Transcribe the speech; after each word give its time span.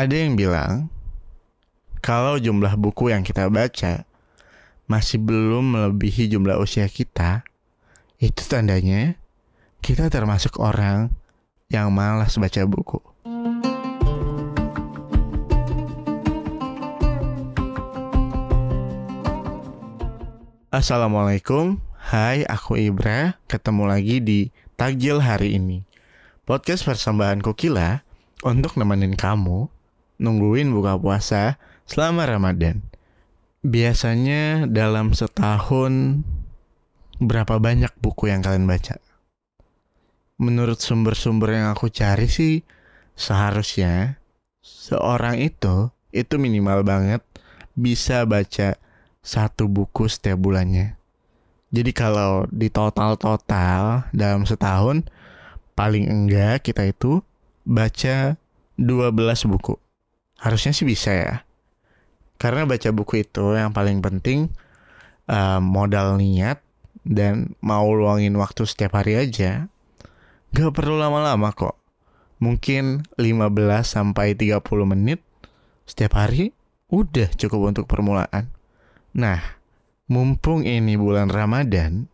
Ada 0.00 0.16
yang 0.16 0.32
bilang, 0.32 0.88
kalau 2.00 2.40
jumlah 2.40 2.72
buku 2.80 3.12
yang 3.12 3.20
kita 3.20 3.52
baca 3.52 4.08
masih 4.88 5.20
belum 5.20 5.76
melebihi 5.76 6.24
jumlah 6.32 6.56
usia 6.56 6.88
kita, 6.88 7.44
itu 8.16 8.40
tandanya 8.48 9.20
kita 9.84 10.08
termasuk 10.08 10.56
orang 10.56 11.12
yang 11.68 11.92
malas 11.92 12.40
baca 12.40 12.64
buku. 12.64 12.96
Assalamualaikum, 20.72 21.76
hai 22.08 22.48
aku 22.48 22.80
Ibra, 22.80 23.36
ketemu 23.52 23.84
lagi 23.84 24.16
di 24.24 24.40
Takjil 24.80 25.20
hari 25.20 25.60
ini. 25.60 25.84
Podcast 26.48 26.88
persembahan 26.88 27.44
Kukila 27.44 28.00
untuk 28.40 28.80
nemenin 28.80 29.12
kamu 29.12 29.68
nungguin 30.20 30.68
buka 30.68 31.00
puasa 31.00 31.56
selama 31.88 32.28
Ramadan. 32.28 32.84
Biasanya 33.64 34.68
dalam 34.68 35.16
setahun 35.16 36.22
berapa 37.20 37.56
banyak 37.56 37.92
buku 38.00 38.28
yang 38.28 38.44
kalian 38.44 38.68
baca? 38.68 39.00
Menurut 40.40 40.80
sumber-sumber 40.80 41.56
yang 41.56 41.72
aku 41.72 41.88
cari 41.88 42.28
sih 42.28 42.64
seharusnya 43.16 44.20
seorang 44.60 45.40
itu 45.40 45.92
itu 46.12 46.36
minimal 46.36 46.84
banget 46.84 47.20
bisa 47.76 48.24
baca 48.24 48.76
satu 49.20 49.68
buku 49.68 50.08
setiap 50.08 50.40
bulannya. 50.40 50.96
Jadi 51.70 51.92
kalau 51.92 52.48
di 52.50 52.72
total-total 52.72 54.08
dalam 54.10 54.42
setahun 54.42 55.06
paling 55.76 56.08
enggak 56.08 56.66
kita 56.66 56.88
itu 56.88 57.22
baca 57.62 58.34
12 58.80 59.52
buku. 59.52 59.76
Harusnya 60.40 60.72
sih 60.72 60.88
bisa 60.88 61.12
ya. 61.12 61.34
Karena 62.40 62.64
baca 62.64 62.88
buku 62.88 63.20
itu 63.20 63.52
yang 63.52 63.76
paling 63.76 64.00
penting 64.00 64.48
uh, 65.28 65.60
modal 65.60 66.16
niat 66.16 66.64
dan 67.04 67.52
mau 67.60 67.84
luangin 67.92 68.32
waktu 68.40 68.64
setiap 68.64 68.96
hari 68.96 69.20
aja. 69.20 69.68
Gak 70.56 70.72
perlu 70.72 70.96
lama-lama 70.96 71.52
kok. 71.52 71.76
Mungkin 72.40 73.04
15 73.20 73.52
sampai 73.84 74.32
30 74.32 74.64
menit 74.88 75.20
setiap 75.84 76.16
hari 76.16 76.56
udah 76.88 77.28
cukup 77.36 77.76
untuk 77.76 77.84
permulaan. 77.84 78.48
Nah, 79.12 79.60
mumpung 80.08 80.64
ini 80.64 80.96
bulan 80.96 81.28
Ramadan, 81.28 82.08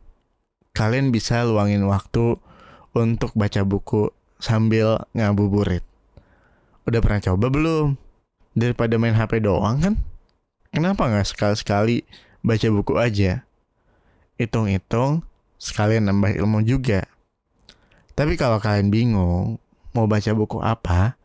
kalian 0.75 1.15
bisa 1.15 1.47
luangin 1.47 1.87
waktu 1.87 2.37
untuk 2.93 3.33
baca 3.39 3.63
buku 3.63 4.11
sambil 4.43 5.07
ngabuburit. 5.15 5.87
Udah 6.85 7.01
pernah 7.01 7.21
coba 7.23 7.47
belum? 7.49 8.06
Daripada 8.57 8.97
main 8.97 9.13
HP 9.13 9.45
doang 9.45 9.77
kan? 9.79 9.95
Kenapa 10.73 11.07
nggak 11.07 11.29
sekali-sekali 11.29 12.09
baca 12.41 12.67
buku 12.73 12.97
aja? 12.97 13.45
Hitung-hitung, 14.41 15.23
sekalian 15.61 16.09
nambah 16.09 16.33
ilmu 16.41 16.65
juga. 16.65 17.05
Tapi 18.17 18.41
kalau 18.41 18.57
kalian 18.57 18.89
bingung 18.89 19.61
mau 19.93 20.09
baca 20.09 20.33
buku 20.33 20.61
apa, 20.65 21.21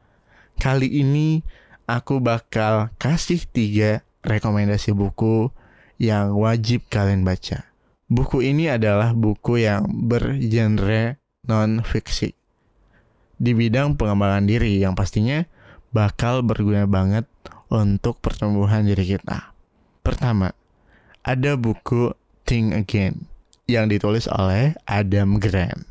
kali 0.60 0.92
ini 0.92 1.40
aku 1.88 2.20
bakal 2.20 2.92
kasih 3.00 3.48
tiga 3.48 4.04
rekomendasi 4.28 4.92
buku 4.92 5.50
yang 5.96 6.36
wajib 6.36 6.84
kalian 6.92 7.24
baca. 7.24 7.64
Buku 8.12 8.44
ini 8.44 8.68
adalah 8.68 9.16
buku 9.16 9.64
yang 9.64 9.88
bergenre 9.88 11.16
non-fiksi. 11.48 12.36
Di 13.42 13.52
bidang 13.56 13.96
pengembangan 13.96 14.44
diri 14.44 14.84
yang 14.84 14.94
pastinya 14.94 15.48
bakal 15.92 16.40
berguna 16.44 16.88
banget 16.88 17.28
untuk 17.68 18.20
pertumbuhan 18.24 18.88
diri 18.88 19.16
kita. 19.16 19.52
Pertama, 20.04 20.56
ada 21.22 21.56
buku 21.60 22.16
Think 22.48 22.74
Again 22.74 23.28
yang 23.70 23.88
ditulis 23.88 24.28
oleh 24.28 24.76
Adam 24.88 25.38
Grant. 25.38 25.88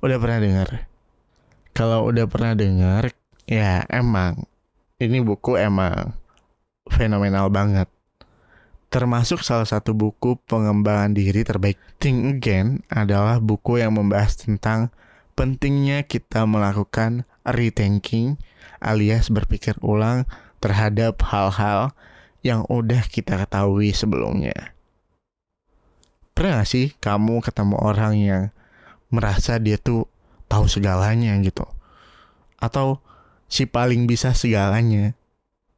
Udah 0.00 0.16
pernah 0.20 0.38
dengar? 0.40 0.68
Kalau 1.74 2.06
udah 2.06 2.24
pernah 2.30 2.54
dengar, 2.54 3.10
ya 3.44 3.82
emang 3.90 4.46
ini 5.02 5.20
buku 5.20 5.58
emang 5.58 6.14
fenomenal 6.88 7.50
banget. 7.50 7.88
Termasuk 8.92 9.42
salah 9.42 9.66
satu 9.66 9.90
buku 9.90 10.38
pengembangan 10.46 11.16
diri 11.16 11.42
terbaik. 11.42 11.80
Think 11.98 12.38
Again 12.38 12.86
adalah 12.92 13.42
buku 13.42 13.82
yang 13.82 13.98
membahas 13.98 14.38
tentang 14.38 14.94
pentingnya 15.34 16.06
kita 16.06 16.46
melakukan 16.46 17.26
rethinking 17.44 18.40
alias 18.80 19.32
berpikir 19.32 19.76
ulang 19.80 20.28
terhadap 20.60 21.20
hal-hal 21.24 21.92
yang 22.44 22.68
udah 22.68 23.04
kita 23.08 23.40
ketahui 23.40 23.92
sebelumnya. 23.96 24.76
Pernah 26.36 26.60
gak 26.60 26.68
sih 26.68 26.86
kamu 26.98 27.40
ketemu 27.40 27.76
orang 27.80 28.14
yang 28.18 28.42
merasa 29.08 29.56
dia 29.56 29.80
tuh 29.80 30.04
tahu 30.50 30.68
segalanya 30.68 31.32
gitu? 31.40 31.64
Atau 32.60 33.00
si 33.48 33.64
paling 33.64 34.04
bisa 34.04 34.36
segalanya? 34.36 35.16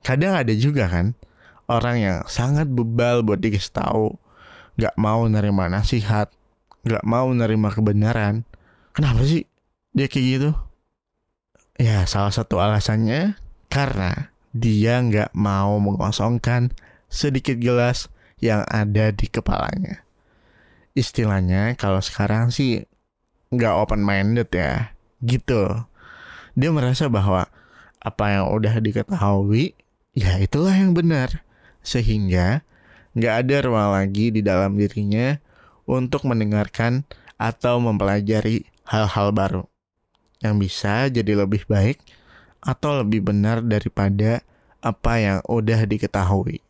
Kadang 0.02 0.38
ada 0.38 0.54
juga 0.54 0.90
kan 0.90 1.14
orang 1.66 1.96
yang 1.98 2.18
sangat 2.26 2.66
bebal 2.70 3.26
buat 3.26 3.42
dikasih 3.42 3.74
tahu, 3.74 4.06
gak 4.78 4.94
mau 4.98 5.26
nerima 5.26 5.66
nasihat, 5.70 6.30
gak 6.86 7.04
mau 7.06 7.30
nerima 7.30 7.70
kebenaran. 7.70 8.46
Kenapa 8.94 9.22
sih 9.26 9.44
dia 9.92 10.06
kayak 10.08 10.26
gitu? 10.26 10.50
Ya, 11.76 12.08
salah 12.08 12.32
satu 12.32 12.56
alasannya 12.56 13.36
karena 13.68 14.32
dia 14.56 14.96
nggak 14.96 15.36
mau 15.36 15.76
mengosongkan 15.76 16.72
sedikit 17.12 17.60
gelas 17.60 18.08
yang 18.40 18.64
ada 18.72 19.12
di 19.12 19.28
kepalanya. 19.28 20.00
Istilahnya 20.96 21.76
kalau 21.76 22.00
sekarang 22.00 22.48
sih 22.48 22.88
nggak 23.52 23.76
open 23.76 24.00
minded 24.00 24.48
ya, 24.56 24.96
gitu. 25.20 25.84
Dia 26.56 26.72
merasa 26.72 27.12
bahwa 27.12 27.44
apa 28.00 28.24
yang 28.32 28.56
udah 28.56 28.80
diketahui, 28.80 29.76
ya 30.16 30.40
itulah 30.40 30.72
yang 30.72 30.96
benar. 30.96 31.44
Sehingga 31.84 32.64
nggak 33.12 33.34
ada 33.44 33.56
ruang 33.68 33.92
lagi 33.92 34.32
di 34.32 34.40
dalam 34.40 34.80
dirinya 34.80 35.36
untuk 35.84 36.24
mendengarkan 36.24 37.04
atau 37.36 37.84
mempelajari 37.84 38.64
hal-hal 38.88 39.28
baru 39.36 39.68
yang 40.46 40.62
bisa 40.62 41.10
jadi 41.10 41.34
lebih 41.34 41.66
baik 41.66 41.98
atau 42.62 43.02
lebih 43.02 43.26
benar 43.26 43.62
daripada 43.62 44.42
apa 44.78 45.18
yang 45.18 45.38
udah 45.46 45.82
diketahui. 45.86 46.62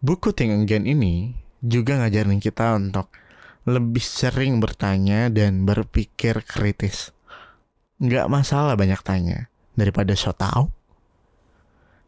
Buku 0.00 0.32
Think 0.32 0.64
Again 0.64 0.88
ini 0.88 1.36
juga 1.60 2.00
ngajarin 2.00 2.40
kita 2.40 2.72
untuk 2.80 3.12
lebih 3.68 4.00
sering 4.00 4.56
bertanya 4.58 5.28
dan 5.28 5.68
berpikir 5.68 6.40
kritis. 6.48 7.12
Nggak 8.00 8.32
masalah 8.32 8.80
banyak 8.80 9.00
tanya 9.04 9.52
daripada 9.76 10.16
so 10.16 10.32
tau. 10.32 10.72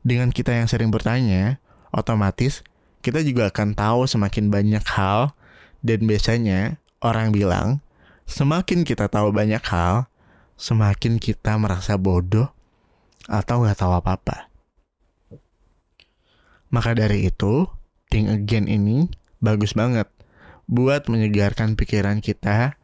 Dengan 0.02 0.32
kita 0.32 0.56
yang 0.56 0.66
sering 0.66 0.88
bertanya, 0.88 1.60
otomatis 1.92 2.64
kita 3.04 3.20
juga 3.20 3.52
akan 3.52 3.76
tahu 3.76 4.08
semakin 4.08 4.48
banyak 4.48 4.84
hal 4.96 5.36
dan 5.84 6.06
biasanya 6.08 6.80
orang 7.04 7.30
bilang 7.34 7.84
semakin 8.24 8.86
kita 8.86 9.10
tahu 9.10 9.34
banyak 9.34 9.60
hal, 9.68 10.08
semakin 10.56 11.18
kita 11.18 11.56
merasa 11.58 11.96
bodoh 12.00 12.50
atau 13.26 13.62
nggak 13.62 13.78
tahu 13.78 13.92
apa-apa. 13.96 14.52
Maka 16.72 16.96
dari 16.96 17.28
itu, 17.28 17.68
Think 18.08 18.32
Again 18.32 18.66
ini 18.66 19.12
bagus 19.44 19.76
banget 19.76 20.08
buat 20.64 21.06
menyegarkan 21.06 21.76
pikiran 21.76 22.24
kita. 22.24 22.80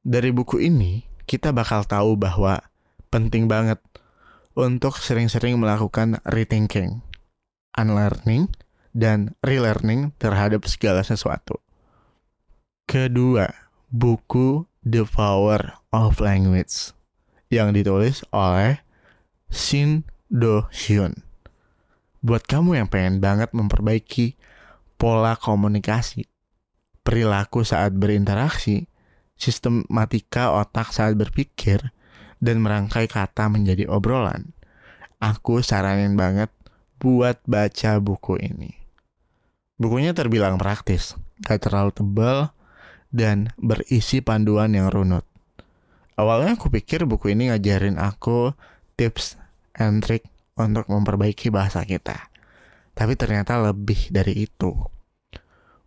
Dari 0.00 0.30
buku 0.32 0.60
ini, 0.60 1.04
kita 1.24 1.52
bakal 1.56 1.88
tahu 1.88 2.20
bahwa 2.20 2.60
penting 3.08 3.48
banget 3.48 3.80
untuk 4.52 5.00
sering-sering 5.00 5.56
melakukan 5.56 6.20
rethinking, 6.28 7.00
unlearning, 7.76 8.52
dan 8.92 9.38
relearning 9.40 10.12
terhadap 10.18 10.66
segala 10.66 11.00
sesuatu. 11.06 11.62
Kedua, 12.90 13.46
buku 13.88 14.66
The 14.80 15.04
Power 15.04 15.76
of 15.92 16.24
Language 16.24 16.96
yang 17.52 17.76
ditulis 17.76 18.24
oleh 18.32 18.80
Shin 19.52 20.08
Do 20.32 20.72
Hyun. 20.72 21.20
Buat 22.24 22.48
kamu 22.48 22.80
yang 22.80 22.88
pengen 22.88 23.20
banget 23.20 23.52
memperbaiki 23.52 24.40
pola 24.96 25.36
komunikasi, 25.36 26.24
perilaku 27.04 27.60
saat 27.60 27.92
berinteraksi, 27.92 28.88
sistematika 29.36 30.56
otak 30.56 30.96
saat 30.96 31.12
berpikir, 31.12 31.92
dan 32.40 32.64
merangkai 32.64 33.04
kata 33.04 33.52
menjadi 33.52 33.84
obrolan, 33.84 34.56
aku 35.20 35.60
saranin 35.60 36.16
banget 36.16 36.48
buat 36.96 37.36
baca 37.44 38.00
buku 38.00 38.40
ini. 38.40 38.72
Bukunya 39.76 40.16
terbilang 40.16 40.56
praktis, 40.56 41.20
gak 41.44 41.68
terlalu 41.68 41.92
tebal, 41.92 42.48
dan 43.10 43.50
berisi 43.58 44.22
panduan 44.22 44.74
yang 44.74 44.90
runut. 44.90 45.26
Awalnya 46.14 46.58
aku 46.58 46.70
pikir 46.70 47.06
buku 47.06 47.32
ini 47.34 47.50
ngajarin 47.50 47.96
aku 47.98 48.54
tips 48.98 49.40
and 49.78 50.04
trick 50.04 50.26
untuk 50.58 50.86
memperbaiki 50.86 51.48
bahasa 51.48 51.82
kita. 51.86 52.30
Tapi 52.92 53.16
ternyata 53.16 53.56
lebih 53.56 54.12
dari 54.12 54.44
itu. 54.44 54.76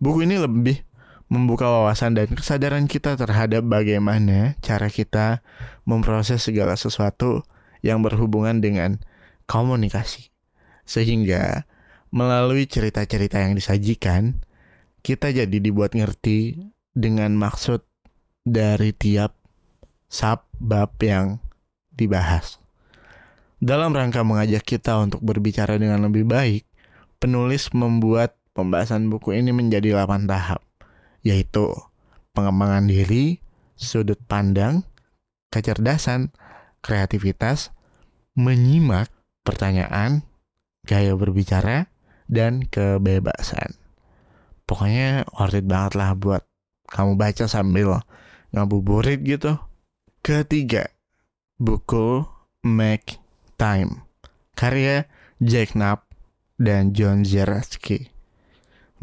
Buku 0.01 0.25
ini 0.25 0.41
lebih 0.41 0.81
membuka 1.29 1.69
wawasan 1.69 2.17
dan 2.17 2.29
kesadaran 2.33 2.89
kita 2.89 3.15
terhadap 3.15 3.63
bagaimana 3.65 4.57
cara 4.59 4.89
kita 4.89 5.45
memproses 5.85 6.43
segala 6.43 6.73
sesuatu 6.75 7.45
yang 7.85 8.01
berhubungan 8.01 8.59
dengan 8.59 8.99
komunikasi. 9.45 10.33
Sehingga 10.83 11.69
melalui 12.09 12.65
cerita-cerita 12.65 13.41
yang 13.41 13.53
disajikan, 13.53 14.41
kita 15.05 15.29
jadi 15.29 15.57
dibuat 15.57 15.93
ngerti 15.93 16.72
dengan 16.93 17.33
maksud 17.37 17.81
dari 18.45 18.93
tiap 18.93 19.33
sub 20.09 20.45
bab 20.61 20.93
yang 21.01 21.41
dibahas. 21.93 22.61
Dalam 23.63 23.95
rangka 23.95 24.21
mengajak 24.21 24.65
kita 24.65 24.99
untuk 24.99 25.23
berbicara 25.23 25.79
dengan 25.79 26.05
lebih 26.05 26.27
baik, 26.27 26.67
penulis 27.17 27.71
membuat 27.71 28.35
pembahasan 28.53 29.07
buku 29.07 29.33
ini 29.33 29.55
menjadi 29.55 30.03
8 30.03 30.27
tahap, 30.27 30.61
yaitu 31.23 31.71
pengembangan 32.35 32.85
diri, 32.85 33.39
sudut 33.79 34.19
pandang, 34.27 34.83
kecerdasan, 35.49 36.35
kreativitas, 36.83 37.71
menyimak 38.35 39.07
pertanyaan, 39.47 40.27
gaya 40.83 41.15
berbicara, 41.15 41.87
dan 42.27 42.67
kebebasan. 42.67 43.79
Pokoknya 44.67 45.23
worth 45.35 45.55
it 45.55 45.65
banget 45.67 45.93
lah 45.95 46.11
buat 46.19 46.43
kamu 46.89 47.15
baca 47.15 47.45
sambil 47.47 48.03
ngabuburit 48.53 49.19
gitu. 49.23 49.57
Ketiga, 50.23 50.87
buku 51.59 52.23
Make 52.63 53.19
Time, 53.59 54.07
karya 54.55 55.07
Jack 55.43 55.75
Knapp 55.75 56.07
dan 56.55 56.95
John 56.95 57.27
Zeratsky. 57.27 58.07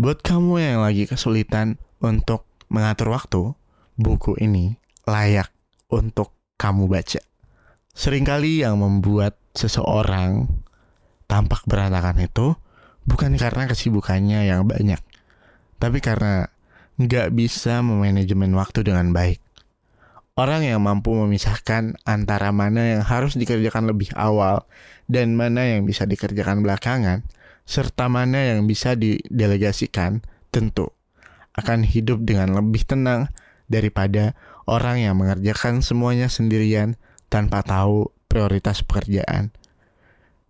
Buat 0.01 0.25
kamu 0.25 0.65
yang 0.65 0.81
lagi 0.81 1.05
kesulitan 1.05 1.77
untuk 2.01 2.49
mengatur 2.73 3.13
waktu, 3.13 3.53
buku 4.01 4.41
ini 4.41 4.81
layak 5.05 5.53
untuk 5.93 6.33
kamu 6.57 6.89
baca. 6.89 7.21
Seringkali 7.93 8.65
yang 8.65 8.81
membuat 8.81 9.37
seseorang 9.53 10.49
tampak 11.29 11.67
berantakan 11.69 12.17
itu 12.25 12.57
bukan 13.05 13.37
karena 13.37 13.69
kesibukannya 13.69 14.49
yang 14.49 14.65
banyak, 14.65 15.03
tapi 15.77 15.99
karena 16.01 16.49
nggak 17.01 17.33
bisa 17.33 17.81
memanajemen 17.81 18.53
waktu 18.53 18.85
dengan 18.85 19.17
baik. 19.17 19.41
Orang 20.37 20.69
yang 20.69 20.85
mampu 20.85 21.17
memisahkan 21.17 21.97
antara 22.05 22.53
mana 22.53 22.97
yang 22.97 23.03
harus 23.05 23.41
dikerjakan 23.41 23.89
lebih 23.89 24.13
awal 24.21 24.69
dan 25.09 25.33
mana 25.33 25.65
yang 25.65 25.89
bisa 25.89 26.05
dikerjakan 26.05 26.61
belakangan, 26.61 27.25
serta 27.65 28.13
mana 28.13 28.53
yang 28.53 28.69
bisa 28.69 28.93
didelegasikan, 29.01 30.21
tentu 30.53 30.93
akan 31.57 31.89
hidup 31.89 32.21
dengan 32.23 32.53
lebih 32.53 32.85
tenang 32.85 33.33
daripada 33.73 34.37
orang 34.69 35.01
yang 35.01 35.17
mengerjakan 35.17 35.81
semuanya 35.81 36.29
sendirian 36.29 37.01
tanpa 37.33 37.65
tahu 37.65 38.13
prioritas 38.29 38.85
pekerjaan. 38.85 39.57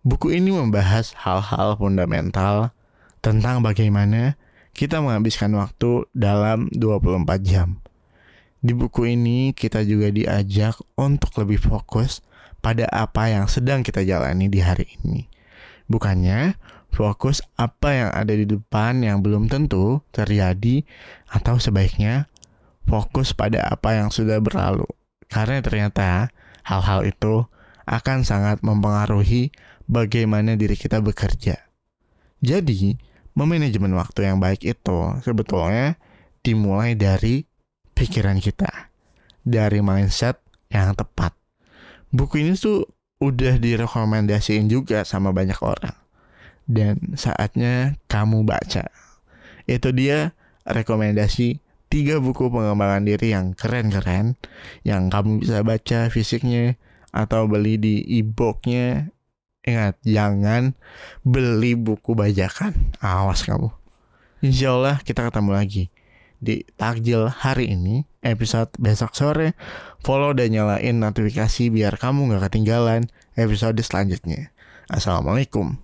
Buku 0.03 0.35
ini 0.35 0.51
membahas 0.51 1.15
hal-hal 1.15 1.79
fundamental 1.79 2.75
tentang 3.21 3.61
bagaimana 3.63 4.35
kita 4.71 5.03
menghabiskan 5.03 5.51
waktu 5.57 6.07
dalam 6.15 6.71
24 6.71 7.27
jam 7.43 7.81
di 8.61 8.77
buku 8.77 9.17
ini 9.17 9.57
kita 9.57 9.81
juga 9.81 10.13
diajak 10.13 10.77
untuk 10.93 11.33
lebih 11.41 11.57
fokus 11.57 12.21
pada 12.61 12.85
apa 12.93 13.33
yang 13.33 13.49
sedang 13.49 13.81
kita 13.81 14.05
jalani 14.05 14.53
di 14.53 14.61
hari 14.61 14.85
ini. 15.01 15.25
Bukannya 15.89 16.55
fokus 16.93 17.41
apa 17.57 17.89
yang 17.89 18.09
ada 18.13 18.37
di 18.37 18.45
depan 18.45 19.01
yang 19.01 19.25
belum 19.25 19.49
tentu 19.49 20.05
terjadi 20.13 20.85
atau 21.33 21.57
sebaiknya 21.57 22.29
fokus 22.85 23.33
pada 23.33 23.65
apa 23.65 23.97
yang 23.97 24.13
sudah 24.13 24.37
berlalu. 24.37 24.85
Karena 25.25 25.57
ternyata 25.65 26.29
hal-hal 26.61 27.09
itu 27.09 27.49
akan 27.89 28.21
sangat 28.21 28.61
mempengaruhi 28.61 29.49
bagaimana 29.89 30.53
diri 30.53 30.77
kita 30.77 31.01
bekerja. 31.01 31.65
Jadi, 32.45 32.93
memanajemen 33.37 33.95
waktu 33.95 34.27
yang 34.27 34.37
baik 34.41 34.63
itu 34.67 34.99
sebetulnya 35.23 35.95
dimulai 36.41 36.97
dari 36.97 37.45
pikiran 37.95 38.41
kita 38.41 38.91
dari 39.45 39.81
mindset 39.81 40.41
yang 40.69 40.93
tepat. 40.93 41.33
Buku 42.13 42.43
ini 42.43 42.53
tuh 42.57 42.85
udah 43.21 43.61
direkomendasiin 43.61 44.67
juga 44.67 45.05
sama 45.05 45.29
banyak 45.29 45.57
orang. 45.61 45.95
Dan 46.65 47.17
saatnya 47.19 47.99
kamu 48.07 48.47
baca. 48.47 48.87
Itu 49.67 49.91
dia 49.91 50.33
rekomendasi 50.65 51.59
tiga 51.91 52.23
buku 52.23 52.47
pengembangan 52.47 53.03
diri 53.03 53.35
yang 53.35 53.51
keren-keren 53.51 54.39
yang 54.87 55.11
kamu 55.11 55.43
bisa 55.43 55.59
baca 55.61 56.07
fisiknya 56.07 56.79
atau 57.11 57.45
beli 57.45 57.75
di 57.75 57.95
e-booknya. 58.19 59.11
Ingat, 59.61 60.01
jangan 60.01 60.73
beli 61.21 61.77
buku 61.77 62.17
bajakan. 62.17 62.73
Awas 62.97 63.45
kamu. 63.45 63.69
Insya 64.41 64.73
Allah 64.73 64.97
kita 65.05 65.21
ketemu 65.29 65.53
lagi 65.53 65.93
di 66.41 66.65
takjil 66.73 67.29
hari 67.29 67.69
ini, 67.69 68.09
episode 68.25 68.73
besok 68.81 69.13
sore. 69.13 69.53
Follow 70.01 70.33
dan 70.33 70.49
nyalain 70.49 70.97
notifikasi 70.97 71.69
biar 71.69 72.01
kamu 72.01 72.33
gak 72.33 72.49
ketinggalan 72.49 73.05
episode 73.37 73.77
selanjutnya. 73.85 74.49
Assalamualaikum. 74.89 75.77